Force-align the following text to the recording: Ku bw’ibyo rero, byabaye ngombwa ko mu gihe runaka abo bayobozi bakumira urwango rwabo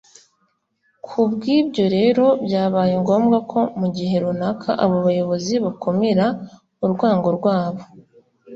Ku 1.05 1.19
bw’ibyo 1.31 1.85
rero, 1.95 2.25
byabaye 2.45 2.93
ngombwa 3.01 3.37
ko 3.51 3.59
mu 3.79 3.87
gihe 3.95 4.15
runaka 4.23 4.69
abo 4.83 4.97
bayobozi 5.05 5.53
bakumira 5.65 6.25
urwango 6.85 7.29
rwabo 7.37 7.81